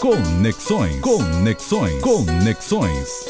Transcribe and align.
Conexões. 0.00 0.98
Conexões. 1.02 2.00
Conexões. 2.00 3.26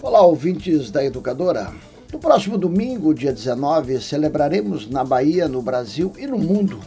Olá, 0.00 0.22
ouvintes 0.22 0.92
da 0.92 1.04
Educadora. 1.04 1.72
No 2.12 2.20
próximo 2.20 2.56
domingo, 2.56 3.12
dia 3.12 3.32
19, 3.32 4.00
celebraremos 4.00 4.88
na 4.88 5.02
Bahia, 5.02 5.48
no 5.48 5.60
Brasil 5.60 6.12
e 6.16 6.28
no 6.28 6.38
mundo 6.38 6.78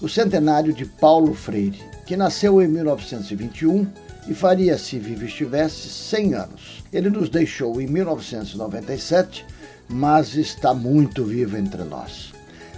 o 0.00 0.08
centenário 0.08 0.72
de 0.72 0.84
Paulo 0.84 1.32
Freire, 1.32 1.80
que 2.04 2.16
nasceu 2.16 2.60
em 2.60 2.66
1921 2.66 3.86
e 4.26 4.34
faria, 4.34 4.76
se 4.76 4.98
vivo 4.98 5.24
estivesse, 5.24 5.88
100 5.88 6.34
anos. 6.34 6.82
Ele 6.92 7.08
nos 7.08 7.28
deixou 7.28 7.80
em 7.80 7.86
1997, 7.86 9.46
mas 9.88 10.34
está 10.34 10.74
muito 10.74 11.24
vivo 11.24 11.56
entre 11.56 11.84
nós. 11.84 12.32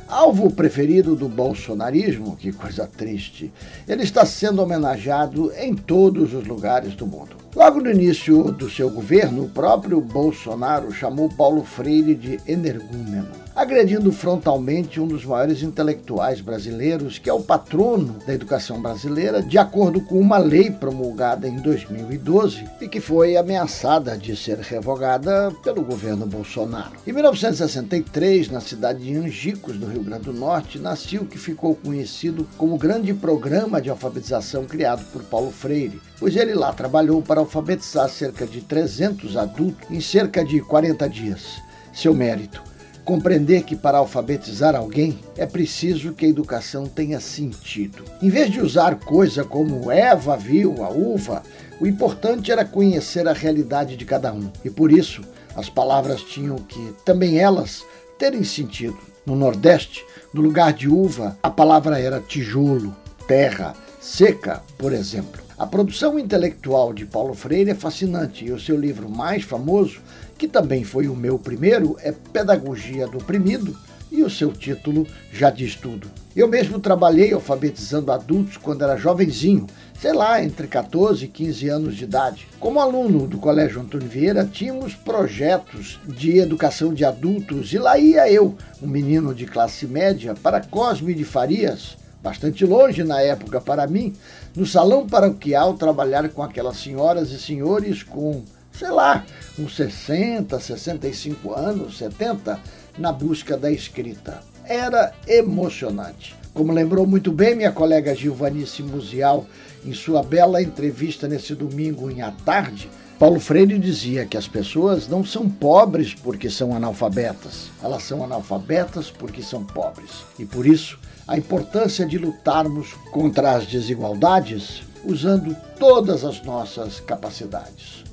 Alvo 0.08 0.50
preferido 0.50 1.16
do 1.16 1.28
bolsonarismo, 1.28 2.36
que 2.36 2.52
coisa 2.52 2.86
triste, 2.86 3.52
ele 3.88 4.02
está 4.02 4.26
sendo 4.26 4.62
homenageado 4.62 5.52
em 5.56 5.74
todos 5.74 6.34
os 6.34 6.46
lugares 6.46 6.94
do 6.94 7.06
mundo. 7.06 7.36
Logo 7.54 7.80
no 7.80 7.90
início 7.90 8.52
do 8.52 8.68
seu 8.68 8.90
governo, 8.90 9.44
o 9.44 9.50
próprio 9.50 10.00
Bolsonaro 10.00 10.92
chamou 10.92 11.28
Paulo 11.28 11.64
Freire 11.64 12.14
de 12.14 12.38
energúmeno 12.46 13.43
agredindo 13.54 14.10
frontalmente 14.10 15.00
um 15.00 15.06
dos 15.06 15.24
maiores 15.24 15.62
intelectuais 15.62 16.40
brasileiros, 16.40 17.18
que 17.18 17.30
é 17.30 17.32
o 17.32 17.42
patrono 17.42 18.16
da 18.26 18.34
educação 18.34 18.82
brasileira, 18.82 19.42
de 19.42 19.56
acordo 19.58 20.00
com 20.00 20.18
uma 20.18 20.38
lei 20.38 20.70
promulgada 20.70 21.46
em 21.46 21.56
2012 21.56 22.64
e 22.80 22.88
que 22.88 23.00
foi 23.00 23.36
ameaçada 23.36 24.18
de 24.18 24.36
ser 24.36 24.58
revogada 24.58 25.52
pelo 25.62 25.82
governo 25.82 26.26
Bolsonaro. 26.26 26.92
Em 27.06 27.12
1963, 27.12 28.50
na 28.50 28.60
cidade 28.60 29.04
de 29.04 29.14
Angicos, 29.14 29.78
no 29.78 29.86
Rio 29.86 30.02
Grande 30.02 30.24
do 30.24 30.32
Norte, 30.32 30.78
nasceu 30.78 31.22
o 31.22 31.26
que 31.26 31.38
ficou 31.38 31.76
conhecido 31.76 32.48
como 32.58 32.76
Grande 32.76 33.14
Programa 33.14 33.80
de 33.80 33.88
Alfabetização 33.88 34.64
criado 34.64 35.04
por 35.12 35.22
Paulo 35.22 35.52
Freire, 35.52 36.00
pois 36.18 36.34
ele 36.34 36.54
lá 36.54 36.72
trabalhou 36.72 37.22
para 37.22 37.40
alfabetizar 37.40 38.08
cerca 38.08 38.46
de 38.46 38.60
300 38.62 39.36
adultos 39.36 39.88
em 39.90 40.00
cerca 40.00 40.44
de 40.44 40.60
40 40.60 41.08
dias. 41.08 41.62
Seu 41.92 42.12
mérito 42.12 42.73
compreender 43.04 43.64
que 43.64 43.76
para 43.76 43.98
alfabetizar 43.98 44.74
alguém 44.74 45.18
é 45.36 45.46
preciso 45.46 46.14
que 46.14 46.24
a 46.24 46.28
educação 46.28 46.86
tenha 46.86 47.20
sentido. 47.20 48.04
Em 48.22 48.30
vez 48.30 48.50
de 48.50 48.60
usar 48.60 48.96
coisa 48.96 49.44
como 49.44 49.90
Eva 49.90 50.36
viu 50.36 50.82
a 50.82 50.88
uva, 50.88 51.42
o 51.80 51.86
importante 51.86 52.50
era 52.50 52.64
conhecer 52.64 53.28
a 53.28 53.32
realidade 53.32 53.96
de 53.96 54.04
cada 54.04 54.32
um. 54.32 54.50
E 54.64 54.70
por 54.70 54.90
isso, 54.90 55.22
as 55.54 55.68
palavras 55.68 56.22
tinham 56.22 56.56
que, 56.56 56.94
também 57.04 57.38
elas, 57.38 57.84
terem 58.18 58.42
sentido. 58.42 58.98
No 59.26 59.36
Nordeste, 59.36 60.04
no 60.32 60.40
lugar 60.40 60.72
de 60.72 60.88
uva, 60.88 61.38
a 61.42 61.50
palavra 61.50 61.98
era 61.98 62.20
tijolo, 62.20 62.94
terra, 63.26 63.74
seca, 64.00 64.62
por 64.78 64.92
exemplo. 64.92 65.43
A 65.56 65.64
produção 65.68 66.18
intelectual 66.18 66.92
de 66.92 67.06
Paulo 67.06 67.32
Freire 67.32 67.70
é 67.70 67.74
fascinante 67.76 68.44
e 68.44 68.50
o 68.50 68.58
seu 68.58 68.76
livro 68.76 69.08
mais 69.08 69.44
famoso, 69.44 70.00
que 70.36 70.48
também 70.48 70.82
foi 70.82 71.06
o 71.06 71.14
meu 71.14 71.38
primeiro, 71.38 71.96
é 72.00 72.10
Pedagogia 72.10 73.06
do 73.06 73.18
Oprimido 73.18 73.76
e 74.10 74.24
o 74.24 74.30
seu 74.30 74.50
título 74.50 75.06
já 75.32 75.50
diz 75.50 75.76
tudo. 75.76 76.10
Eu 76.34 76.48
mesmo 76.48 76.80
trabalhei 76.80 77.32
alfabetizando 77.32 78.10
adultos 78.10 78.56
quando 78.56 78.82
era 78.82 78.96
jovenzinho, 78.96 79.68
sei 80.00 80.12
lá, 80.12 80.42
entre 80.42 80.66
14 80.66 81.24
e 81.24 81.28
15 81.28 81.68
anos 81.68 81.96
de 81.96 82.02
idade. 82.02 82.48
Como 82.58 82.80
aluno 82.80 83.28
do 83.28 83.38
Colégio 83.38 83.80
Antônio 83.80 84.08
Vieira, 84.08 84.44
tínhamos 84.44 84.96
projetos 84.96 86.00
de 86.04 86.36
educação 86.36 86.92
de 86.92 87.04
adultos 87.04 87.72
e 87.72 87.78
lá 87.78 87.96
ia 87.96 88.28
eu, 88.28 88.56
um 88.82 88.88
menino 88.88 89.32
de 89.32 89.46
classe 89.46 89.86
média, 89.86 90.34
para 90.34 90.60
Cosme 90.60 91.14
de 91.14 91.24
Farias, 91.24 91.96
bastante 92.24 92.64
longe 92.64 93.04
na 93.04 93.20
época 93.20 93.60
para 93.60 93.86
mim, 93.86 94.14
no 94.56 94.64
salão 94.64 95.06
paroquial 95.06 95.74
trabalhar 95.74 96.26
com 96.30 96.42
aquelas 96.42 96.78
senhoras 96.78 97.30
e 97.30 97.38
senhores 97.38 98.02
com, 98.02 98.42
sei 98.72 98.88
lá, 98.88 99.26
uns 99.58 99.76
60, 99.76 100.58
65 100.58 101.52
anos, 101.52 101.98
70, 101.98 102.58
na 102.96 103.12
busca 103.12 103.58
da 103.58 103.70
escrita. 103.70 104.40
Era 104.64 105.12
emocionante. 105.28 106.34
Como 106.54 106.72
lembrou 106.72 107.06
muito 107.06 107.30
bem 107.30 107.54
minha 107.54 107.72
colega 107.72 108.14
Gilvanice 108.14 108.82
Musial 108.82 109.44
em 109.84 109.92
sua 109.92 110.22
bela 110.22 110.62
entrevista 110.62 111.28
nesse 111.28 111.54
domingo 111.54 112.10
em 112.10 112.22
à 112.22 112.30
tarde, 112.30 112.88
Paulo 113.18 113.38
Freire 113.38 113.78
dizia 113.78 114.26
que 114.26 114.36
as 114.36 114.48
pessoas 114.48 115.06
não 115.06 115.24
são 115.24 115.48
pobres 115.48 116.12
porque 116.12 116.50
são 116.50 116.74
analfabetas, 116.74 117.70
elas 117.82 118.02
são 118.02 118.24
analfabetas 118.24 119.08
porque 119.08 119.40
são 119.40 119.64
pobres. 119.64 120.10
E 120.36 120.44
por 120.44 120.66
isso, 120.66 120.98
a 121.26 121.38
importância 121.38 122.04
de 122.04 122.18
lutarmos 122.18 122.92
contra 123.12 123.52
as 123.52 123.66
desigualdades 123.66 124.82
usando 125.04 125.56
todas 125.78 126.24
as 126.24 126.42
nossas 126.42 126.98
capacidades. 126.98 128.04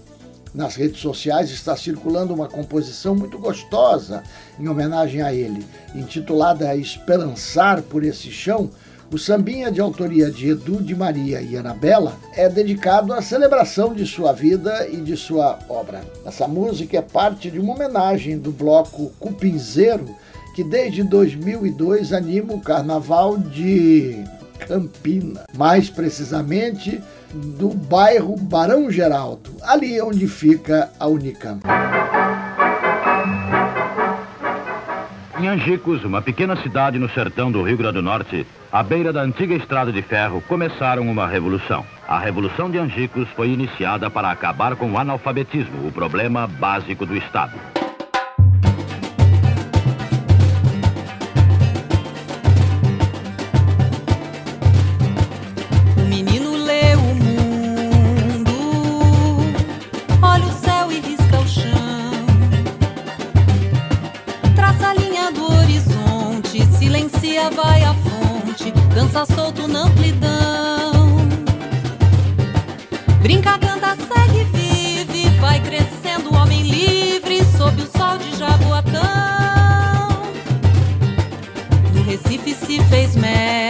Nas 0.53 0.75
redes 0.75 0.99
sociais 0.99 1.49
está 1.49 1.75
circulando 1.75 2.33
uma 2.33 2.47
composição 2.47 3.15
muito 3.15 3.39
gostosa 3.39 4.21
em 4.59 4.67
homenagem 4.67 5.21
a 5.21 5.33
ele, 5.33 5.65
intitulada 5.95 6.75
Esperançar 6.75 7.81
por 7.81 8.03
esse 8.03 8.29
chão, 8.29 8.69
o 9.11 9.17
sambinha 9.17 9.69
de 9.69 9.81
autoria 9.81 10.31
de 10.31 10.51
Edu 10.51 10.81
de 10.81 10.95
Maria 10.95 11.41
e 11.41 11.57
Anabela 11.57 12.15
é 12.33 12.47
dedicado 12.47 13.11
à 13.11 13.21
celebração 13.21 13.93
de 13.93 14.05
sua 14.05 14.31
vida 14.31 14.87
e 14.89 14.97
de 14.97 15.17
sua 15.17 15.59
obra. 15.67 16.01
Essa 16.25 16.47
música 16.47 16.97
é 16.97 17.01
parte 17.01 17.51
de 17.51 17.59
uma 17.59 17.73
homenagem 17.73 18.37
do 18.37 18.51
bloco 18.51 19.11
Cupinzeiro, 19.19 20.05
que 20.55 20.63
desde 20.63 21.03
2002 21.03 22.13
anima 22.13 22.53
o 22.53 22.61
carnaval 22.61 23.37
de 23.37 24.23
Campina, 24.65 25.43
mais 25.57 25.89
precisamente 25.89 27.01
do 27.33 27.69
bairro 27.69 28.37
Barão 28.37 28.89
Geraldo, 28.89 29.51
ali 29.61 29.99
onde 30.01 30.25
fica 30.27 30.89
a 30.97 31.07
Unicamp. 31.07 31.61
Em 35.41 35.47
Angicos, 35.47 36.03
uma 36.03 36.21
pequena 36.21 36.55
cidade 36.55 36.99
no 36.99 37.09
sertão 37.09 37.51
do 37.51 37.63
Rio 37.63 37.75
Grande 37.75 37.95
do 37.95 38.03
Norte, 38.03 38.45
à 38.71 38.83
beira 38.83 39.11
da 39.11 39.23
antiga 39.23 39.55
estrada 39.55 39.91
de 39.91 39.99
ferro, 40.03 40.39
começaram 40.47 41.01
uma 41.09 41.25
revolução. 41.25 41.83
A 42.07 42.19
Revolução 42.19 42.69
de 42.69 42.77
Angicos 42.77 43.27
foi 43.29 43.49
iniciada 43.49 44.07
para 44.07 44.29
acabar 44.29 44.75
com 44.75 44.91
o 44.91 44.99
analfabetismo, 44.99 45.87
o 45.87 45.91
problema 45.91 46.45
básico 46.45 47.07
do 47.07 47.17
Estado. 47.17 47.53
Vai 67.49 67.83
à 67.83 67.93
fonte, 67.93 68.71
dança 68.93 69.25
solto 69.25 69.67
na 69.67 69.83
amplidão. 69.83 70.91
Brinca, 73.21 73.57
canta, 73.57 73.95
segue, 73.95 74.43
vive, 74.45 75.29
vai 75.39 75.59
crescendo 75.59 76.33
homem 76.35 76.63
livre 76.63 77.43
sob 77.57 77.81
o 77.81 77.97
sol 77.97 78.17
de 78.17 78.37
Jaboatão. 78.37 79.01
No 81.93 82.03
Recife 82.03 82.53
se 82.53 82.81
fez 82.85 83.15
mestre, 83.15 83.60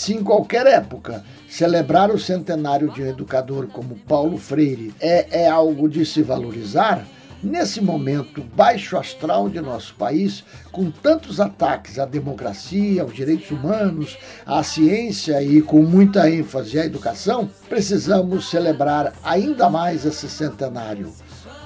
Se 0.00 0.14
em 0.14 0.24
qualquer 0.24 0.66
época. 0.66 1.22
Celebrar 1.46 2.10
o 2.10 2.18
centenário 2.18 2.90
de 2.90 3.02
um 3.02 3.06
educador 3.06 3.66
como 3.66 3.96
Paulo 3.96 4.38
Freire 4.38 4.94
é, 4.98 5.42
é 5.42 5.46
algo 5.46 5.90
de 5.90 6.06
se 6.06 6.22
valorizar, 6.22 7.06
nesse 7.42 7.82
momento 7.82 8.42
baixo 8.56 8.96
astral 8.96 9.50
de 9.50 9.60
nosso 9.60 9.94
país, 9.96 10.42
com 10.72 10.90
tantos 10.90 11.38
ataques 11.38 11.98
à 11.98 12.06
democracia, 12.06 13.02
aos 13.02 13.12
direitos 13.12 13.50
humanos, 13.50 14.16
à 14.46 14.62
ciência 14.62 15.42
e 15.42 15.60
com 15.60 15.82
muita 15.82 16.30
ênfase 16.30 16.78
à 16.78 16.86
educação, 16.86 17.50
precisamos 17.68 18.48
celebrar 18.48 19.12
ainda 19.22 19.68
mais 19.68 20.06
esse 20.06 20.30
centenário, 20.30 21.12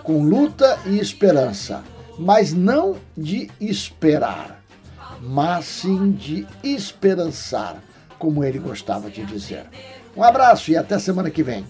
com 0.03 0.25
luta 0.25 0.77
e 0.87 0.99
esperança, 0.99 1.85
mas 2.19 2.53
não 2.53 2.97
de 3.17 3.49
esperar, 3.61 4.61
mas 5.21 5.67
sim 5.67 6.11
de 6.11 6.45
esperançar 6.65 7.81
como 8.25 8.43
ele 8.43 8.59
gostava 8.59 9.11
de 9.11 9.23
dizer. 9.27 9.67
Um 10.17 10.25
abraço 10.25 10.71
e 10.71 10.77
até 10.79 10.99
semana 10.99 11.29
que 11.31 11.43
vem. 11.43 11.67